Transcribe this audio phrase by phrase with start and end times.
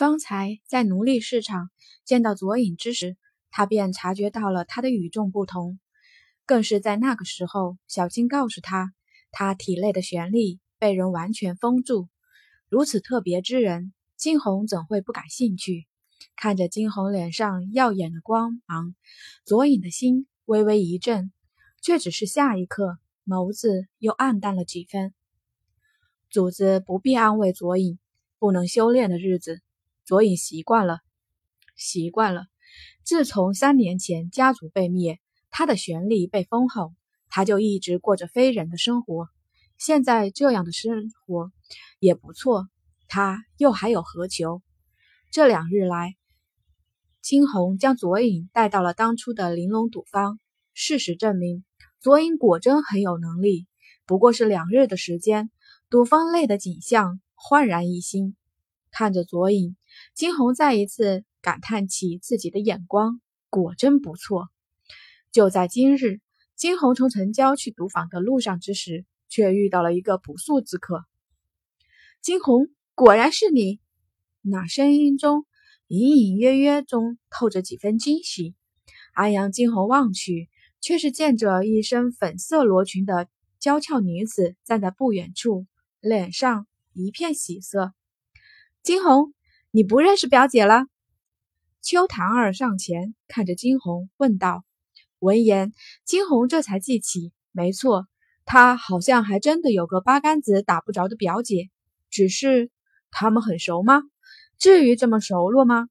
[0.00, 1.68] 方才在奴隶市场
[2.06, 3.18] 见到左影之时，
[3.50, 5.78] 他便察觉到了他的与众不同。
[6.46, 8.94] 更是在那个时候，小金告诉他，
[9.30, 12.08] 他体内的玄力被人完全封住。
[12.70, 15.86] 如此特别之人，金红怎会不感兴趣？
[16.34, 18.94] 看着金红脸上耀眼的光芒，
[19.44, 21.30] 左影的心微微一震，
[21.82, 22.96] 却只是下一刻，
[23.26, 25.12] 眸子又暗淡了几分。
[26.30, 27.98] 主子不必安慰左影，
[28.38, 29.60] 不能修炼的日子。
[30.10, 30.98] 佐影习惯了，
[31.76, 32.46] 习惯了。
[33.04, 36.92] 自从三年前家族被灭，他的玄力被封后，
[37.28, 39.28] 他就一直过着非人的生活。
[39.78, 41.52] 现在这样的生活
[42.00, 42.68] 也不错，
[43.06, 44.62] 他又还有何求？
[45.30, 46.16] 这两日来，
[47.22, 50.40] 青红将佐影带到了当初的玲珑赌坊。
[50.74, 51.64] 事实证明，
[52.00, 53.68] 佐影果真很有能力。
[54.06, 55.52] 不过是两日的时间，
[55.88, 58.34] 赌坊内的景象焕然一新。
[58.90, 59.76] 看着佐影。
[60.14, 64.48] 金红再一次感叹起自己的眼光，果真不错。
[65.32, 66.20] 就在今日，
[66.56, 71.04] 金红从城郊去赌坊的路上之时，却遇到了一个不速之客。
[72.20, 73.80] 金红，果然是你！
[74.42, 75.46] 那声音中
[75.86, 78.54] 隐隐约约中透着几分惊喜。
[79.14, 85.66] 安阳金红望去，却是见着一身粉色罗裙的娇俏女子站在不远处，
[86.00, 87.94] 脸上一片喜色。
[88.82, 89.32] 金红。
[89.72, 90.86] 你不认识表姐了？
[91.80, 94.64] 秋檀儿上前看着金红问道。
[95.20, 95.72] 闻言，
[96.04, 98.08] 金红这才记起，没错，
[98.44, 101.70] 他好像还真的有个八竿子打不着的表姐。
[102.10, 102.68] 只是
[103.12, 104.02] 他们很熟吗？
[104.58, 105.88] 至于这么熟络吗？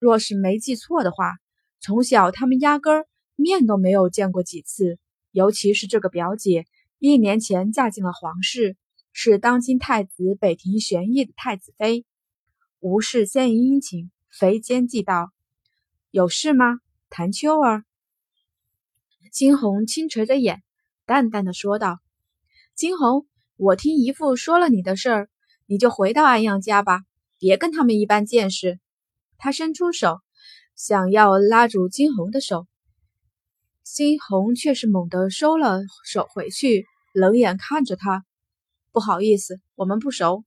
[0.00, 1.36] 若是没记错的话，
[1.78, 4.98] 从小他们压根儿面都没有见过几次。
[5.30, 6.66] 尤其是这个表姐，
[6.98, 8.76] 一年前嫁进了皇室，
[9.12, 12.04] 是当今太子北庭玄烨的太子妃。
[12.82, 15.30] 无事献殷勤，非奸即盗。
[16.10, 16.80] 有事吗，
[17.10, 17.84] 谭秋儿？
[19.30, 20.64] 金红轻垂着眼，
[21.06, 22.00] 淡淡的说道
[22.74, 25.30] ：“金红，我听姨父说了你的事儿，
[25.66, 27.04] 你就回到安阳家吧，
[27.38, 28.80] 别跟他们一般见识。”
[29.38, 30.18] 他伸出手，
[30.74, 32.66] 想要拉住金红的手，
[33.84, 38.24] 金红却是猛地收了手回去，冷眼看着他
[38.90, 40.42] ：“不好意思，我们不熟。”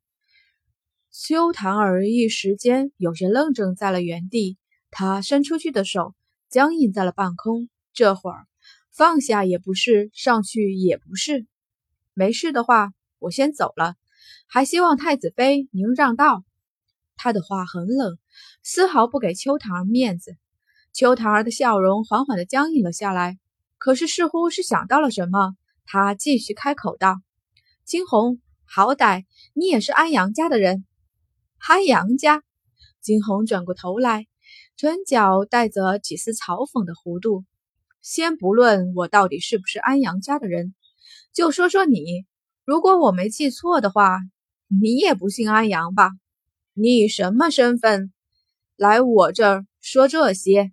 [1.18, 4.58] 秋檀儿一时间有些愣怔在了原地，
[4.92, 6.14] 他伸出去的手
[6.50, 8.48] 僵硬在了半空，这会儿
[8.92, 11.48] 放下也不是，上去也不是。
[12.14, 13.96] 没事的话，我先走了，
[14.46, 16.44] 还希望太子妃您让道。
[17.16, 18.18] 他的话很冷，
[18.62, 20.36] 丝毫不给秋檀儿面子。
[20.92, 23.40] 秋檀儿的笑容缓缓的僵硬了下来，
[23.78, 25.56] 可是似乎是想到了什么，
[25.86, 27.22] 他继续开口道
[27.88, 29.24] ：“金红，好歹
[29.54, 30.84] 你也是安阳家的人。”
[31.68, 32.44] 安阳家，
[33.02, 34.28] 金红转过头来，
[34.78, 37.44] 唇角带着几丝嘲讽的弧度。
[38.03, 40.75] 先不论我到底是不是安阳家的人，
[41.34, 42.24] 就说说你。
[42.66, 44.20] 如果我没记错的话，
[44.68, 46.12] 你也不姓安阳吧？
[46.75, 48.14] 你以什么身份
[48.78, 50.72] 来我这儿说这些？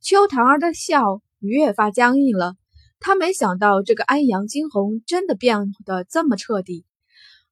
[0.00, 2.54] 秋棠儿的笑越发僵硬了。
[3.00, 6.86] 他没想到这个安阳金红真的变得这么彻底。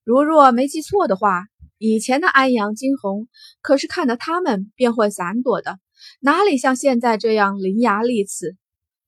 [0.04, 1.48] 如若没记错的话。
[1.84, 3.26] 以前的安阳惊鸿
[3.60, 5.80] 可是看到他们便会闪躲的，
[6.20, 8.56] 哪里像现在这样伶牙俐齿？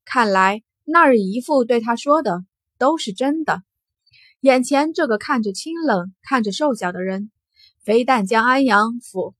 [0.05, 2.45] 看来那日姨父对他说的
[2.77, 3.63] 都是真的。
[4.41, 7.31] 眼前这个看着清冷、看着瘦小的人，
[7.85, 9.37] 非但将安阳府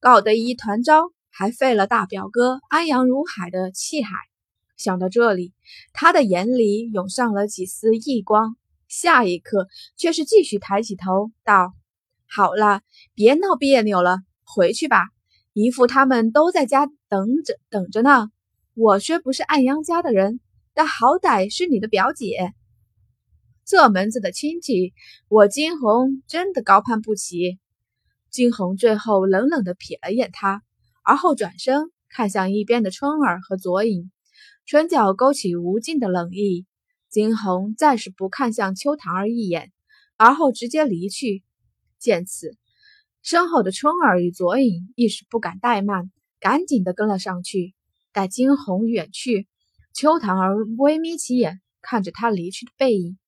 [0.00, 4.14] 搞得一团糟，还废了大表哥安阳如海的气海。
[4.78, 5.52] 想到这里，
[5.92, 8.56] 他的眼里涌上了几丝异光，
[8.88, 11.74] 下一刻却是继续抬起头道。
[12.30, 12.82] 好了，
[13.14, 15.08] 别闹别扭了，回去吧。
[15.54, 18.30] 姨父他们都在家等着等着呢。
[18.74, 20.38] 我虽不是暗阳家的人，
[20.74, 22.52] 但好歹是你的表姐，
[23.64, 24.92] 这门子的亲戚，
[25.28, 27.58] 我金红真的高攀不起。
[28.30, 30.62] 金红最后冷冷地瞥了眼他，
[31.02, 34.12] 而后转身看向一边的春儿和左影，
[34.64, 36.66] 唇角勾起无尽的冷意。
[37.08, 39.72] 金红暂时不看向秋檀儿一眼，
[40.18, 41.42] 而后直接离去。
[41.98, 42.56] 见此，
[43.22, 46.10] 身后的春儿与左影一时不敢怠慢，
[46.40, 47.74] 赶紧的跟了上去。
[48.12, 49.46] 待惊鸿远去，
[49.92, 53.18] 秋檀儿微眯起眼，看着他离去的背影。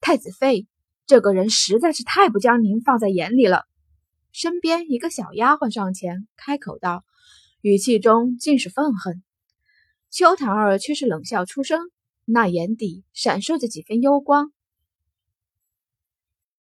[0.00, 0.66] 太子妃
[1.06, 3.64] 这个人实在是太不将您放在眼里了。
[4.32, 7.04] 身边一个小丫鬟上前开口道，
[7.62, 9.22] 语气中尽是愤恨。
[10.10, 11.80] 秋檀儿却是冷笑出声，
[12.24, 14.52] 那眼底闪烁着几分幽光。